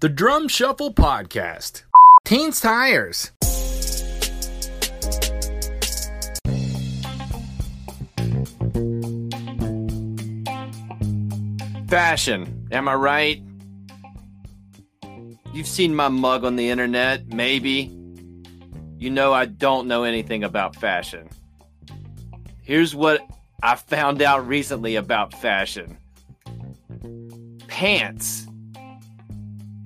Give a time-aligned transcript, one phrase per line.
[0.00, 1.84] The Drum Shuffle Podcast.
[2.24, 3.30] Teens Tires.
[11.88, 13.42] Fashion, am I right?
[15.52, 17.96] You've seen my mug on the internet, maybe.
[18.98, 21.30] You know I don't know anything about fashion.
[22.62, 23.20] Here's what
[23.62, 25.98] I found out recently about fashion
[27.68, 28.46] pants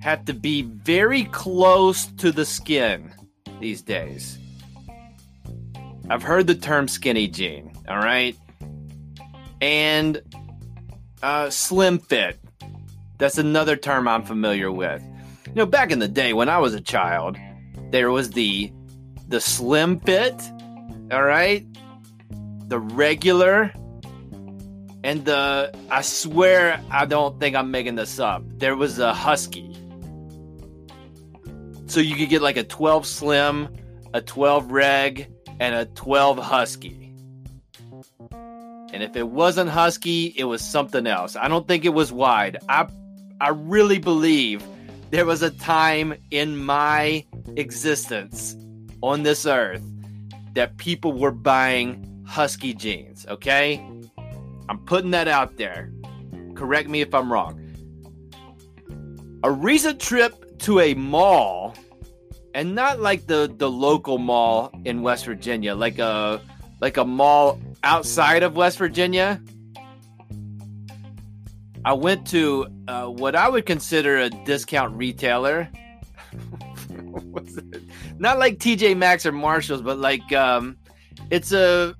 [0.09, 3.13] have to be very close to the skin
[3.59, 4.39] these days.
[6.09, 8.35] I've heard the term skinny jean, all right?
[9.61, 10.21] And
[11.21, 12.39] uh, slim fit.
[13.19, 15.03] That's another term I'm familiar with.
[15.45, 17.37] You know, back in the day when I was a child,
[17.91, 18.71] there was the
[19.27, 20.41] the slim fit,
[21.11, 21.67] all right?
[22.67, 23.71] The regular
[25.03, 28.41] and the I swear I don't think I'm making this up.
[28.57, 29.68] There was a husky.
[31.89, 33.67] So you could get like a 12 slim,
[34.13, 35.27] a 12 reg,
[35.59, 37.11] and a 12 husky.
[38.93, 41.35] And if it wasn't husky, it was something else.
[41.35, 42.57] I don't think it was wide.
[42.69, 42.87] I
[43.41, 44.63] I really believe
[45.09, 48.55] there was a time in my existence
[49.01, 49.83] on this earth
[50.53, 53.83] that people were buying husky jeans, okay?
[54.67, 55.91] I'm putting that out there.
[56.53, 57.59] Correct me if I'm wrong.
[59.43, 61.75] A recent trip to a mall
[62.53, 66.41] and not like the the local mall in West Virginia, like a
[66.79, 69.41] like a mall outside of West Virginia.
[71.85, 75.69] I went to uh, what I would consider a discount retailer.
[78.19, 80.77] not like TJ Maxx or Marshalls, but like um,
[81.29, 81.95] it's a.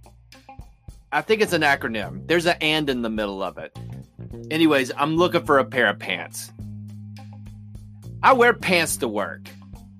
[1.11, 2.27] I think it's an acronym.
[2.27, 3.75] There's an and in the middle of it.
[4.51, 6.51] Anyways, I'm looking for a pair of pants.
[8.21, 9.47] I wear pants to work.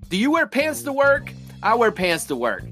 [0.10, 1.32] Do you wear pants to work?
[1.64, 2.64] I wear pants to work.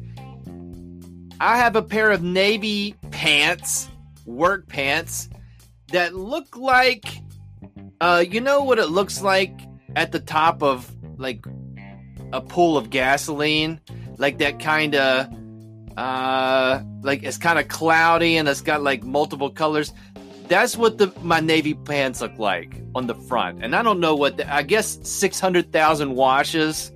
[1.40, 3.88] I have a pair of navy pants,
[4.26, 5.30] work pants,
[5.94, 7.06] that look like,
[8.02, 9.58] uh, you know what it looks like
[9.96, 11.46] at the top of like
[12.34, 13.80] a pool of gasoline,
[14.18, 15.28] like that kind of,
[15.96, 19.94] uh, like it's kind of cloudy and it's got like multiple colors.
[20.48, 24.16] That's what the my navy pants look like on the front, and I don't know
[24.16, 26.92] what the, I guess six hundred thousand washes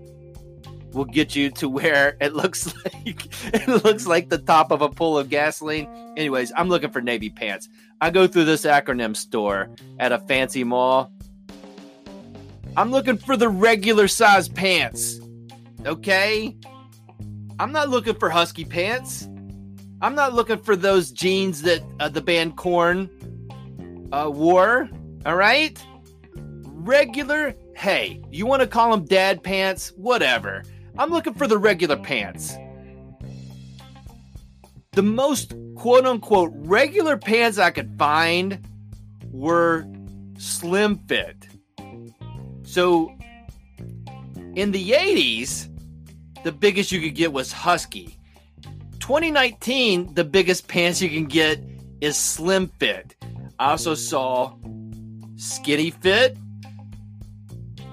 [0.94, 4.90] will get you to where it looks like it looks like the top of a
[4.90, 5.88] pool of gasoline.
[6.18, 7.68] Anyways, I'm looking for navy pants.
[8.00, 9.70] I go through this acronym store
[10.00, 11.12] at a fancy mall.
[12.78, 15.20] I'm looking for the regular size pants.
[15.86, 16.56] Okay?
[17.60, 19.28] I'm not looking for husky pants.
[20.02, 23.10] I'm not looking for those jeans that uh, the band Korn
[24.12, 24.90] uh, war.
[25.26, 25.84] All right?
[26.36, 29.92] Regular, hey, you want to call them dad pants?
[29.96, 30.64] Whatever.
[30.98, 32.56] I'm looking for the regular pants.
[34.92, 38.60] The most quote unquote regular pants I could find
[39.32, 39.88] were
[40.38, 41.48] slim fit.
[42.64, 43.16] So
[44.56, 45.70] in the 80s,
[46.44, 48.18] the biggest you could get was husky.
[49.00, 51.64] 2019, the biggest pants you can get
[52.02, 53.16] is slim fit.
[53.62, 54.56] I also saw
[55.36, 56.36] skinny fit,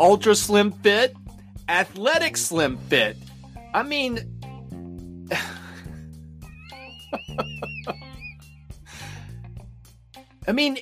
[0.01, 1.15] ultra slim fit,
[1.69, 3.19] athletic slim fit.
[3.75, 4.41] I mean,
[10.49, 10.79] I mean,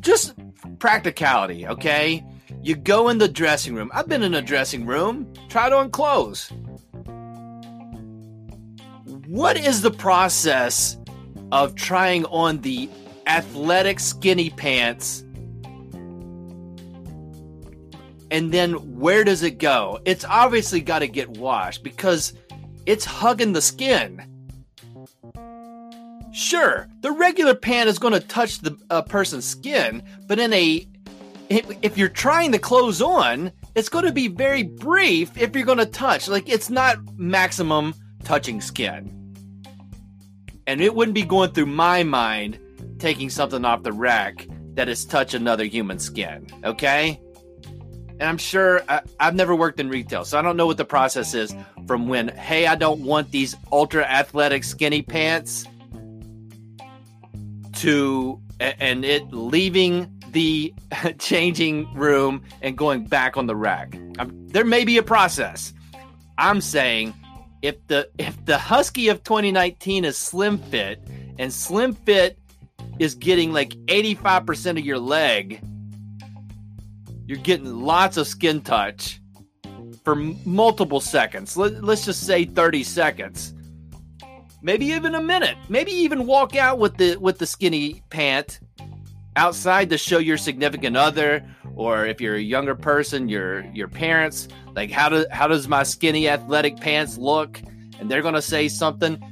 [0.00, 0.34] just
[0.78, 2.22] practicality, okay?
[2.62, 3.90] You go in the dressing room.
[3.94, 6.52] I've been in a dressing room, Try on clothes.
[9.26, 10.98] What is the process
[11.52, 12.90] of trying on the
[13.26, 15.24] athletic skinny pants
[18.34, 20.00] and then where does it go?
[20.04, 22.32] It's obviously got to get washed because
[22.84, 24.28] it's hugging the skin.
[26.32, 30.84] Sure, the regular pant is going to touch the uh, person's skin, but in a
[31.48, 35.64] if, if you're trying to close on, it's going to be very brief if you're
[35.64, 36.26] going to touch.
[36.26, 37.94] Like it's not maximum
[38.24, 39.12] touching skin.
[40.66, 42.58] And it wouldn't be going through my mind
[43.04, 46.46] taking something off the rack that has touched another human skin.
[46.64, 47.20] Okay?
[48.08, 50.86] And I'm sure I, I've never worked in retail, so I don't know what the
[50.86, 51.54] process is
[51.86, 55.66] from when, hey, I don't want these ultra athletic skinny pants
[57.74, 60.72] to and it leaving the
[61.18, 63.98] changing room and going back on the rack.
[64.18, 65.74] I'm, there may be a process.
[66.38, 67.12] I'm saying
[67.60, 71.06] if the if the Husky of 2019 is slim fit
[71.38, 72.38] and slim fit
[72.98, 75.60] is getting like 85% of your leg,
[77.26, 79.20] you're getting lots of skin touch
[80.04, 81.56] for multiple seconds.
[81.56, 83.54] Let, let's just say 30 seconds.
[84.62, 85.56] Maybe even a minute.
[85.68, 88.60] Maybe even walk out with the with the skinny pant
[89.36, 91.44] outside to show your significant other
[91.76, 95.82] or if you're a younger person, your your parents, like how do how does my
[95.82, 97.60] skinny athletic pants look?
[97.98, 99.22] And they're gonna say something.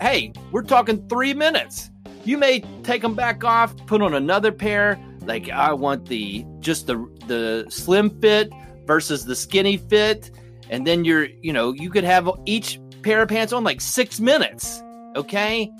[0.00, 1.90] Hey, we're talking three minutes.
[2.24, 4.98] You may take them back off, put on another pair.
[5.24, 8.52] Like I want the just the the slim fit
[8.86, 10.30] versus the skinny fit,
[10.70, 14.20] and then you're you know you could have each pair of pants on like six
[14.20, 14.82] minutes.
[15.16, 15.70] Okay,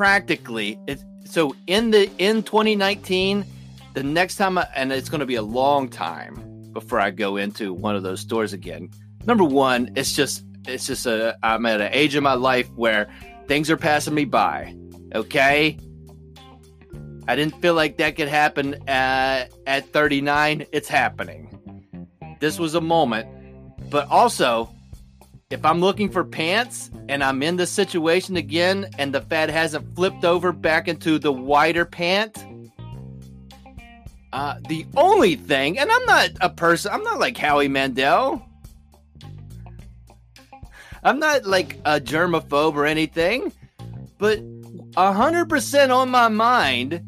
[0.00, 3.44] practically it, so in the in 2019
[3.92, 7.36] the next time I, and it's going to be a long time before i go
[7.36, 8.88] into one of those stores again
[9.26, 13.10] number one it's just it's just a i'm at an age in my life where
[13.50, 14.72] things are passing me by
[15.12, 15.76] okay?
[17.26, 21.48] I didn't feel like that could happen at, at 39 it's happening.
[22.38, 23.26] This was a moment.
[23.90, 24.72] But also
[25.50, 29.96] if I'm looking for pants and I'm in the situation again and the fat hasn't
[29.96, 32.38] flipped over back into the wider pant,
[34.32, 38.46] uh, the only thing, and I'm not a person, I'm not like Howie Mandel.
[41.02, 43.52] I'm not like a germaphobe or anything,
[44.18, 44.40] but
[44.92, 47.02] 100% on my mind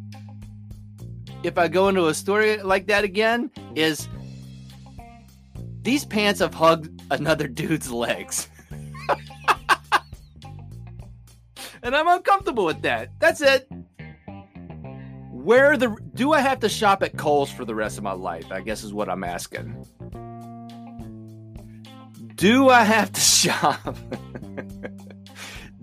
[1.42, 4.08] if I go into a story like that again is
[5.82, 8.48] these pants have hugged another dude's legs.
[11.82, 13.10] and I'm uncomfortable with that.
[13.18, 13.68] That's it.
[15.30, 18.52] Where the do I have to shop at Kohl's for the rest of my life?
[18.52, 19.84] I guess is what I'm asking.
[22.42, 23.96] Do I have to shop?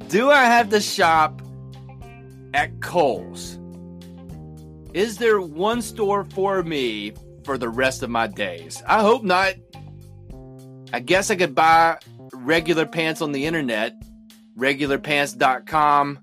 [0.09, 1.41] do I have to shop
[2.53, 3.57] at Kohl's?
[4.93, 7.13] Is there one store for me
[7.45, 8.83] for the rest of my days?
[8.85, 9.53] I hope not.
[10.91, 11.97] I guess I could buy
[12.33, 13.93] regular pants on the internet,
[14.57, 16.19] regularpants.com.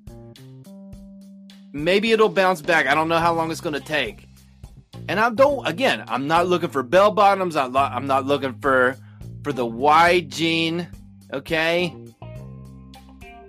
[1.72, 2.86] Maybe it'll bounce back.
[2.86, 4.28] I don't know how long it's going to take.
[5.08, 7.56] And I don't again, I'm not looking for bell bottoms.
[7.56, 8.98] I'm not looking for
[9.46, 10.88] for the wide jean,
[11.32, 11.94] okay?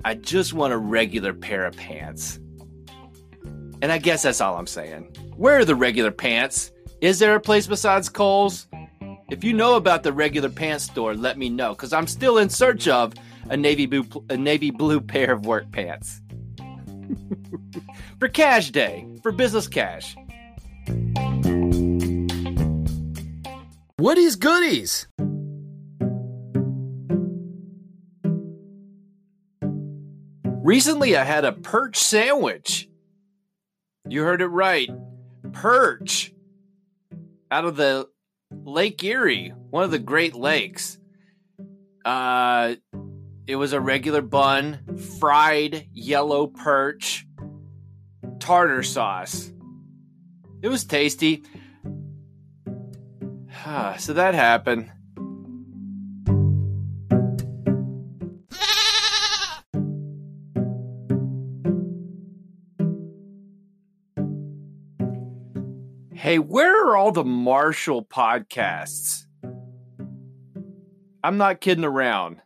[0.06, 2.40] I just want a regular pair of pants.
[3.82, 5.12] And I guess that's all I'm saying.
[5.38, 6.72] Where are the regular pants?
[7.02, 8.68] Is there a place besides Kohl's?
[9.32, 12.48] If you know about the regular pants store, let me know because I'm still in
[12.48, 13.16] search of
[13.50, 16.22] a navy blue a navy blue pair of work pants
[18.20, 20.16] for cash day for business cash.
[23.98, 25.07] Woody's goodies.
[30.68, 32.90] Recently, I had a perch sandwich.
[34.10, 34.90] You heard it right,
[35.54, 36.34] perch
[37.50, 38.10] out of the
[38.52, 40.98] Lake Erie, one of the Great Lakes.
[42.04, 42.76] Uh,
[43.48, 47.26] it was a regular bun, fried yellow perch,
[48.40, 49.50] tartar sauce.
[50.62, 51.44] It was tasty.
[54.00, 54.92] so that happened.
[66.28, 69.26] Hey, where are all the Marshall podcasts?
[71.24, 72.42] I'm not kidding around.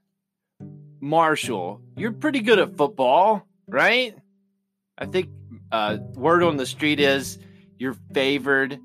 [1.00, 4.16] Marshall, you're pretty good at football, right?
[5.00, 5.30] I think
[5.72, 7.40] uh, word on the street is
[7.80, 8.78] you're favored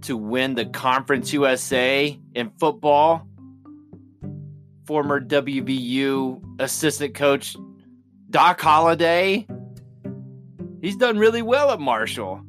[0.00, 3.28] to win the Conference USA in football.
[4.86, 7.56] Former WVU assistant coach
[8.28, 9.46] Doc Holliday,
[10.82, 12.44] he's done really well at Marshall.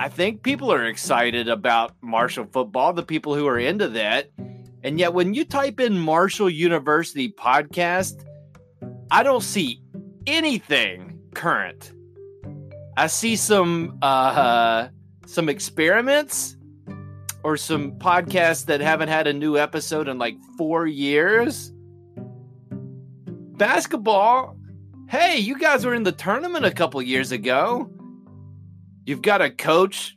[0.00, 4.30] I think people are excited about Marshall football, the people who are into that.
[4.82, 8.24] And yet, when you type in Marshall University podcast,
[9.10, 9.82] I don't see
[10.26, 11.92] anything current.
[12.96, 14.88] I see some uh,
[15.26, 16.56] some experiments
[17.42, 21.74] or some podcasts that haven't had a new episode in like four years.
[23.58, 24.56] Basketball,
[25.10, 27.90] hey, you guys were in the tournament a couple years ago.
[29.04, 30.16] You've got a coach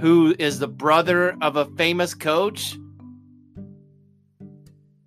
[0.00, 2.76] who is the brother of a famous coach.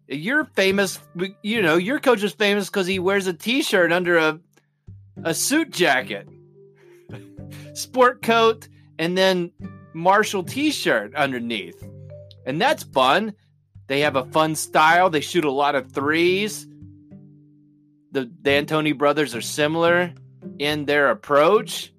[0.08, 1.00] You're famous,
[1.42, 4.40] you know, your coach is famous because he wears a t shirt under a,
[5.24, 6.28] a suit jacket,
[7.74, 8.68] sport coat,
[9.00, 9.52] and then
[9.94, 11.82] Marshall t shirt underneath.
[12.46, 13.34] And that's fun.
[13.88, 15.10] They have a fun style.
[15.10, 16.68] They shoot a lot of threes.
[18.12, 20.14] The D'Antoni brothers are similar
[20.60, 21.93] in their approach.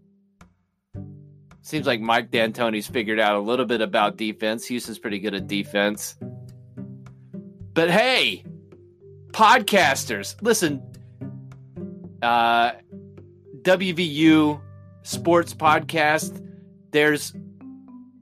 [1.65, 4.67] Seems like Mike D'Antoni's figured out a little bit about defense.
[4.67, 6.15] Houston's pretty good at defense.
[7.73, 8.45] But hey,
[9.31, 10.83] podcasters, listen,
[12.21, 12.73] uh,
[13.63, 14.61] WVU
[15.05, 16.47] sports podcast,
[16.91, 17.33] there's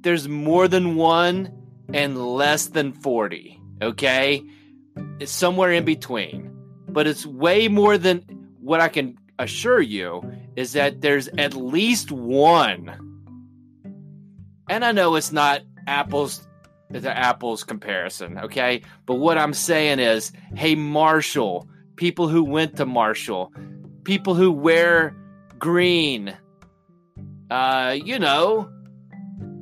[0.02, 1.52] there's more than one
[1.92, 4.40] and less than 40, okay?
[5.18, 6.48] It's somewhere in between.
[6.86, 8.20] But it's way more than
[8.60, 10.22] what I can assure you
[10.54, 13.08] is that there's at least one
[14.72, 16.48] and I know it's not apples
[16.88, 18.82] the apples comparison, okay?
[19.06, 23.52] But what I'm saying is, hey Marshall, people who went to Marshall,
[24.04, 25.16] people who wear
[25.58, 26.36] green,
[27.50, 28.70] uh, you know,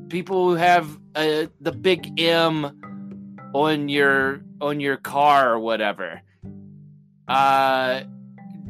[0.08, 6.20] people who have uh, the big M on your on your car or whatever.
[7.26, 8.02] Uh,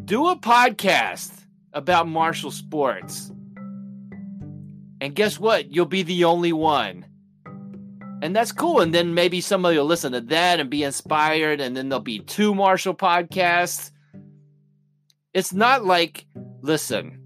[0.04, 1.32] do a podcast
[1.72, 3.30] about Marshall sports.
[5.00, 5.70] And guess what?
[5.70, 7.06] You'll be the only one.
[8.22, 8.80] And that's cool.
[8.80, 11.60] And then maybe somebody will listen to that and be inspired.
[11.60, 13.90] And then there'll be two Marshall podcasts.
[15.32, 16.26] It's not like,
[16.60, 17.22] listen,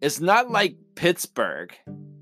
[0.00, 1.72] it's not like Pittsburgh,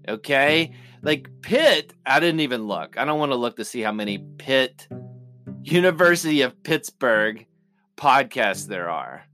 [0.06, 0.72] okay?
[1.02, 2.98] Like Pitt, I didn't even look.
[2.98, 4.88] I don't want to look to see how many Pitt,
[5.62, 7.46] University of Pittsburgh
[7.96, 9.24] podcasts there are.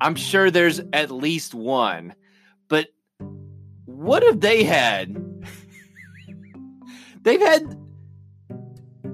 [0.00, 2.14] I'm sure there's at least one.
[4.02, 5.16] What have they had?
[7.22, 7.78] They've had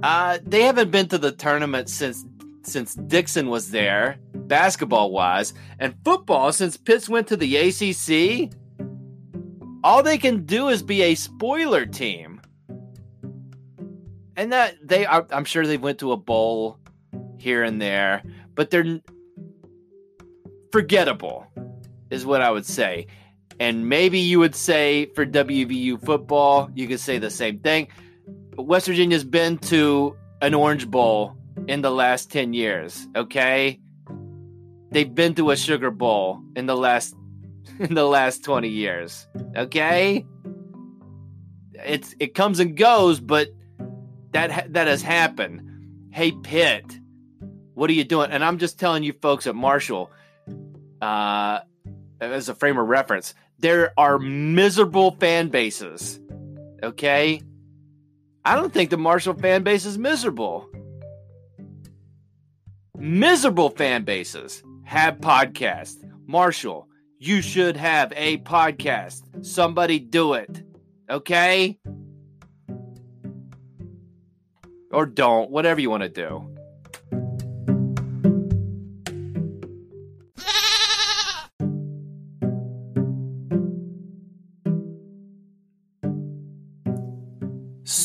[0.02, 2.24] uh they haven't been to the tournament since
[2.62, 8.50] since Dixon was there, basketball wise, and football since Pitts went to the ACC.
[9.84, 12.40] All they can do is be a spoiler team.
[14.36, 15.26] And that they are.
[15.30, 16.78] I'm sure they went to a bowl
[17.36, 18.22] here and there,
[18.54, 19.00] but they're
[20.72, 21.46] forgettable
[22.08, 23.06] is what I would say.
[23.60, 27.88] And maybe you would say for WVU football, you could say the same thing.
[28.56, 31.36] West Virginia's been to an Orange Bowl
[31.66, 33.80] in the last 10 years, okay?
[34.90, 37.14] They've been to a Sugar Bowl in the last
[37.78, 40.24] in the last 20 years, okay?
[41.74, 43.48] It's it comes and goes, but
[44.32, 45.62] that that has happened.
[46.10, 46.98] Hey Pitt,
[47.74, 48.30] what are you doing?
[48.30, 50.10] And I'm just telling you folks at Marshall
[51.00, 51.60] uh
[52.20, 56.20] as a frame of reference, there are miserable fan bases.
[56.82, 57.42] Okay?
[58.44, 60.68] I don't think the Marshall fan base is miserable.
[62.96, 65.96] Miserable fan bases have podcasts.
[66.26, 66.88] Marshall,
[67.18, 69.44] you should have a podcast.
[69.44, 70.62] Somebody do it.
[71.10, 71.78] Okay?
[74.90, 76.57] Or don't, whatever you want to do.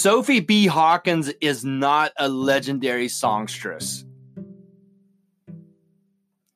[0.04, 0.68] Sophie B.
[0.68, 4.04] Hawkins is not a legendary songstress.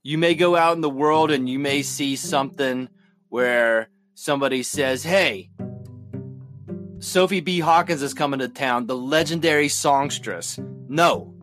[0.04, 2.90] You may go out in the world and you may see something
[3.30, 5.50] where somebody says, Hey,
[7.00, 7.62] Sophie B.
[7.62, 10.60] Hawkins is coming to town, the legendary songstress.
[10.90, 11.34] No.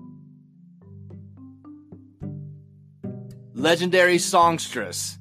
[3.55, 5.19] Legendary songstress.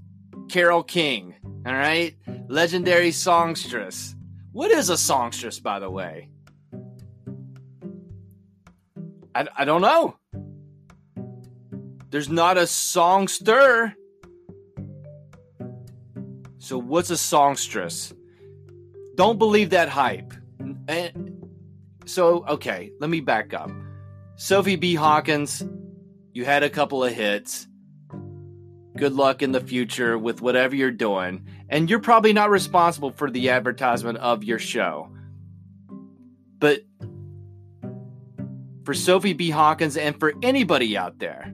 [0.50, 1.34] Carole King.
[1.66, 2.14] All right?
[2.50, 4.16] Legendary songstress.
[4.52, 6.28] What is a songstress, by the way?
[9.36, 10.18] I, I don't know.
[12.10, 13.96] There's not a songster.
[16.60, 18.14] So what's a songstress?
[19.16, 20.34] Don't believe that hype.
[20.88, 21.50] And
[22.06, 23.72] so okay, let me back up.
[24.36, 24.96] Sophie B.
[24.96, 25.64] Hawkins,
[26.34, 27.68] you had a couple of hits.
[28.96, 31.46] good luck in the future with whatever you're doing.
[31.70, 35.10] And you're probably not responsible for the advertisement of your show.
[36.60, 36.82] But
[38.84, 39.50] for Sophie B.
[39.50, 41.54] Hawkins and for anybody out there,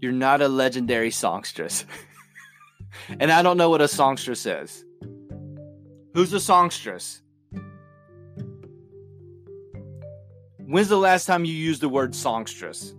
[0.00, 1.84] you're not a legendary songstress.
[3.20, 4.84] and I don't know what a songstress is.
[6.14, 7.22] Who's a songstress?
[10.58, 12.94] When's the last time you used the word songstress?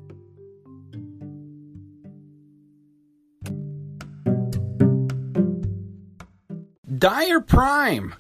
[6.98, 8.14] Dire Prime.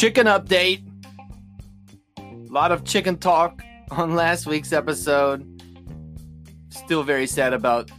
[0.00, 0.80] Chicken update.
[2.16, 5.46] A lot of chicken talk on last week's episode.
[6.70, 7.90] Still very sad about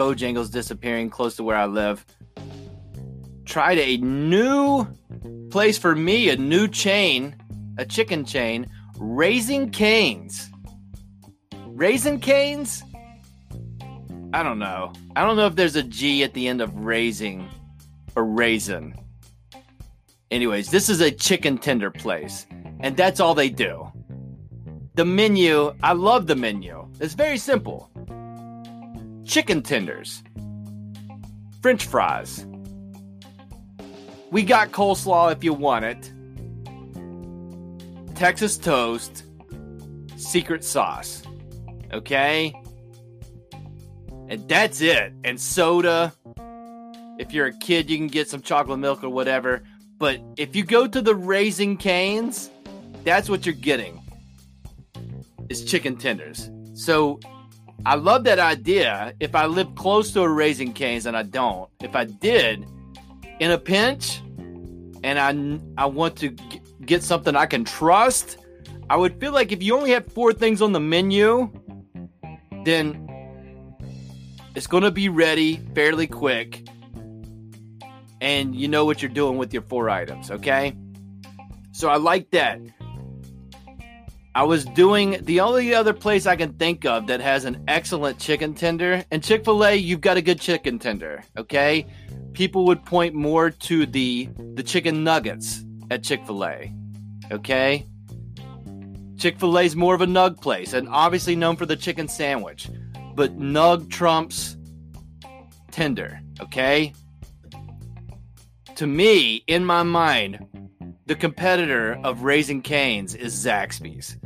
[0.00, 2.04] Bojangles disappearing close to where I live.
[3.44, 4.84] Tried a new
[5.50, 7.36] place for me, a new chain,
[7.78, 8.66] a chicken chain,
[8.98, 10.50] Raising Canes.
[11.68, 12.82] Raising Canes?
[14.32, 14.92] I don't know.
[15.14, 17.48] I don't know if there's a G at the end of raising
[18.16, 19.05] or raisin.
[20.30, 22.46] Anyways, this is a chicken tender place,
[22.80, 23.86] and that's all they do.
[24.94, 26.88] The menu, I love the menu.
[27.00, 27.90] It's very simple
[29.24, 30.22] chicken tenders,
[31.60, 32.46] french fries.
[34.30, 36.12] We got coleslaw if you want it,
[38.16, 39.24] Texas toast,
[40.16, 41.22] secret sauce.
[41.92, 42.54] Okay?
[44.28, 45.12] And that's it.
[45.22, 46.12] And soda.
[47.18, 49.62] If you're a kid, you can get some chocolate milk or whatever.
[49.98, 52.50] But if you go to the Raising Canes,
[53.04, 54.02] that's what you're getting.
[55.48, 56.50] Is chicken tenders.
[56.74, 57.20] So
[57.86, 59.14] I love that idea.
[59.20, 62.66] If I live close to a Raising Canes and I don't, if I did,
[63.40, 64.20] in a pinch,
[65.02, 66.30] and I I want to
[66.84, 68.38] get something I can trust,
[68.90, 71.50] I would feel like if you only have four things on the menu,
[72.64, 73.06] then
[74.54, 76.66] it's going to be ready fairly quick,
[78.20, 80.30] and you know what you're doing with your four items.
[80.30, 80.76] Okay,
[81.72, 82.60] so I like that.
[84.34, 88.18] I was doing the only other place I can think of that has an excellent
[88.18, 91.86] chicken tender, and Chick fil A, you've got a good chicken tender, okay?
[92.34, 96.70] People would point more to the the chicken nuggets at Chick fil A,
[97.32, 97.86] okay?
[99.16, 102.06] Chick fil A is more of a nug place, and obviously known for the chicken
[102.06, 102.68] sandwich,
[103.14, 104.58] but nug trumps
[105.70, 106.92] tender, okay?
[108.76, 110.38] To me, in my mind,
[111.06, 114.18] the competitor of Raising Canes is Zaxby's.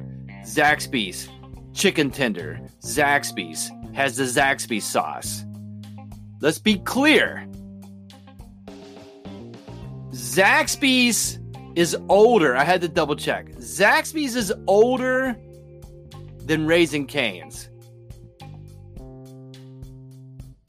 [0.42, 1.28] Zaxby's
[1.72, 2.60] chicken tender.
[2.80, 5.44] Zaxby's has the Zaxby's sauce.
[6.40, 7.46] Let's be clear.
[10.10, 11.38] Zaxby's
[11.76, 12.56] is older.
[12.56, 13.50] I had to double check.
[13.52, 15.36] Zaxby's is older
[16.38, 17.69] than Raising Canes.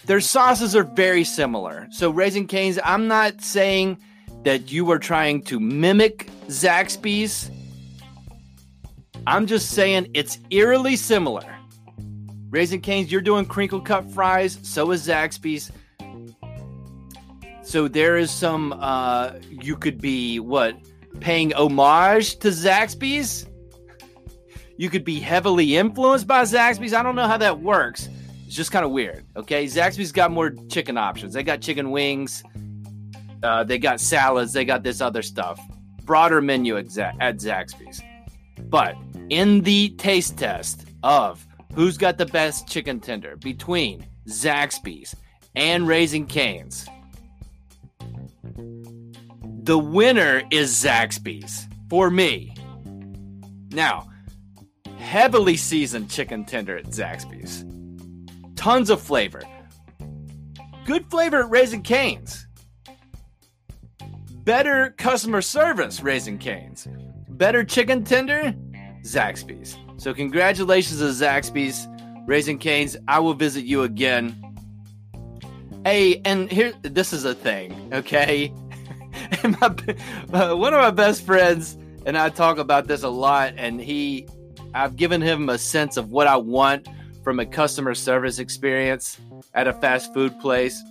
[0.06, 1.88] Their sauces are very similar.
[1.92, 3.98] So, Raising Canes, I'm not saying
[4.44, 7.52] that you are trying to mimic Zaxby's.
[9.28, 11.46] I'm just saying it's eerily similar.
[12.50, 15.72] Raising Cane's, you're doing crinkle cut fries, so is Zaxby's.
[17.64, 20.76] So there is some, uh, you could be what,
[21.20, 23.48] paying homage to Zaxby's?
[24.78, 26.94] You could be heavily influenced by Zaxby's.
[26.94, 28.10] I don't know how that works.
[28.52, 29.24] It's just kind of weird.
[29.38, 29.64] Okay.
[29.64, 31.34] Zaxby's got more chicken options.
[31.34, 32.44] They got chicken wings,
[33.44, 35.58] uh, they got salads, they got this other stuff.
[36.04, 38.02] Broader menu at, at Zaxby's.
[38.64, 38.98] But
[39.30, 45.16] in the taste test of who's got the best chicken tender between Zaxby's
[45.56, 46.86] and Raising Canes,
[49.64, 52.54] the winner is Zaxby's for me.
[53.70, 54.10] Now,
[54.98, 57.64] heavily seasoned chicken tender at Zaxby's.
[58.62, 59.42] Tons of flavor.
[60.86, 62.46] Good flavor at Raising Canes
[64.44, 66.88] better customer service, Raising Canes.
[67.30, 68.54] Better chicken tender,
[69.04, 69.78] Zaxby's.
[69.98, 71.88] So congratulations to Zaxby's,
[72.28, 72.98] Raising Canes.
[73.08, 74.36] I will visit you again.
[75.84, 78.54] Hey, and here, this is a thing, okay?
[79.44, 79.76] my,
[80.34, 84.28] uh, one of my best friends and I talk about this a lot, and he,
[84.76, 86.88] I've given him a sense of what I want
[87.24, 89.20] from a customer service experience
[89.54, 90.82] at a fast food place.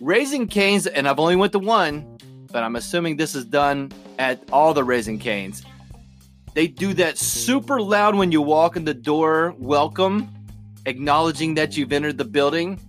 [0.00, 2.18] Raising Canes, and I've only went to one,
[2.50, 5.62] but I'm assuming this is done at all the Raising Canes.
[6.54, 10.28] They do that super loud when you walk in the door, welcome,
[10.86, 12.80] acknowledging that you've entered the building.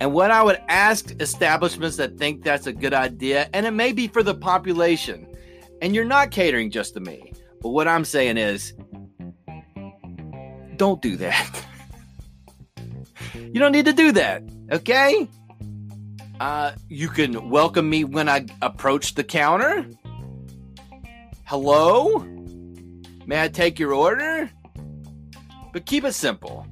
[0.00, 3.92] And what I would ask establishments that think that's a good idea, and it may
[3.92, 5.26] be for the population,
[5.82, 7.32] And you're not catering just to me.
[7.60, 8.72] But what I'm saying is,
[10.76, 11.64] don't do that.
[13.34, 15.28] you don't need to do that, okay?
[16.40, 19.86] Uh, you can welcome me when I approach the counter.
[21.44, 22.18] Hello?
[23.26, 24.50] May I take your order?
[25.72, 26.66] But keep it simple.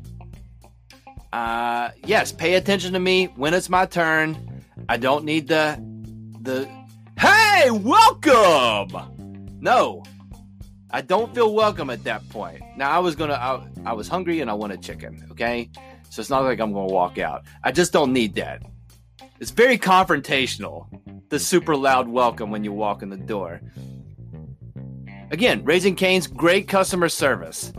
[1.32, 4.64] Uh, yes, pay attention to me when it's my turn.
[4.88, 5.80] I don't need the
[6.40, 6.68] the
[7.18, 9.60] Hey, welcome.
[9.60, 10.02] No.
[10.90, 12.62] I don't feel welcome at that point.
[12.76, 15.70] Now I was gonna I, I was hungry and I wanted chicken, okay?
[16.10, 17.44] So it's not like I'm gonna walk out.
[17.64, 18.62] I just don't need that.
[19.38, 20.86] It's very confrontational.
[21.28, 23.60] The super loud welcome when you walk in the door.
[25.30, 27.72] Again, Raising Cane's great customer service.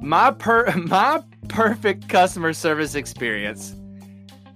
[0.00, 3.74] My per my perfect customer service experience.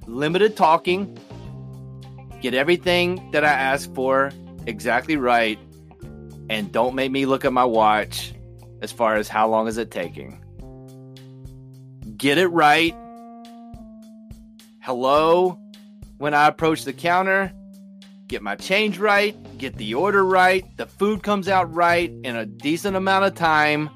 [0.06, 1.18] Limited talking.
[2.40, 4.30] Get everything that I ask for
[4.66, 5.58] exactly right
[6.50, 8.34] and don't make me look at my watch
[8.82, 10.43] as far as how long is it taking.
[12.16, 12.94] Get it right.
[14.80, 15.58] Hello
[16.18, 17.52] when I approach the counter,
[18.28, 22.46] get my change right, get the order right, the food comes out right in a
[22.46, 23.90] decent amount of time,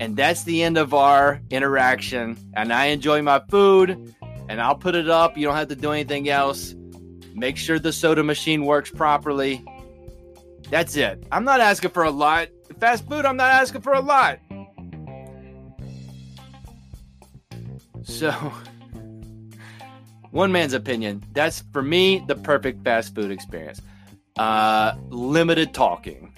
[0.00, 2.36] and that's the end of our interaction.
[2.54, 4.14] And I enjoy my food,
[4.48, 5.36] and I'll put it up.
[5.36, 6.74] You don't have to do anything else.
[7.34, 9.64] Make sure the soda machine works properly.
[10.68, 11.24] That's it.
[11.32, 12.48] I'm not asking for a lot.
[12.80, 14.40] Fast food, I'm not asking for a lot.
[18.04, 18.30] So,
[20.30, 21.22] one man's opinion.
[21.32, 23.80] That's for me the perfect fast food experience.
[24.38, 26.32] Uh, limited talking.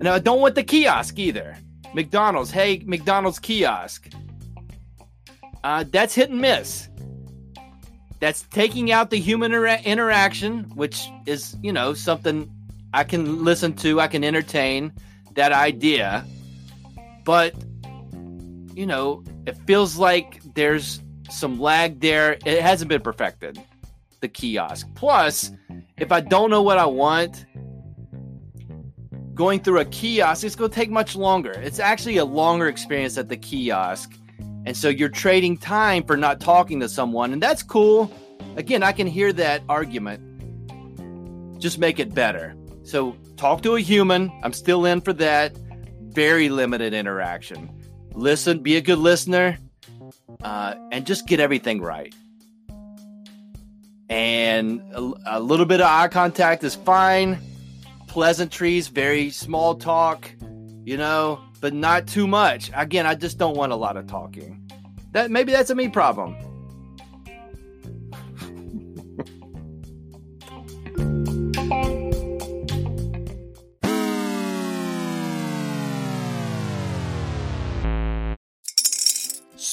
[0.00, 1.56] Now, I don't want the kiosk either.
[1.94, 4.10] McDonald's, hey, McDonald's kiosk.
[5.62, 6.88] Uh, that's hit and miss.
[8.18, 12.50] That's taking out the human inter- interaction, which is, you know, something
[12.92, 14.92] I can listen to, I can entertain
[15.34, 16.24] that idea.
[17.24, 17.54] But,
[18.74, 22.38] you know, it feels like there's some lag there.
[22.44, 23.60] It hasn't been perfected,
[24.20, 24.86] the kiosk.
[24.94, 25.52] Plus,
[25.98, 27.46] if I don't know what I want,
[29.34, 31.52] going through a kiosk, it's going to take much longer.
[31.52, 34.12] It's actually a longer experience at the kiosk.
[34.64, 38.12] And so you're trading time for not talking to someone, and that's cool.
[38.56, 40.20] Again, I can hear that argument.
[41.58, 42.54] Just make it better.
[42.84, 44.30] So talk to a human.
[44.42, 45.56] I'm still in for that.
[46.08, 47.70] Very limited interaction.
[48.14, 49.58] Listen, be a good listener,
[50.42, 52.14] uh, and just get everything right.
[54.08, 57.38] And a, a little bit of eye contact is fine.
[58.08, 60.30] Pleasantries, very small talk,
[60.84, 62.70] you know, but not too much.
[62.74, 64.70] Again, I just don't want a lot of talking.
[65.12, 66.36] That maybe that's a me problem.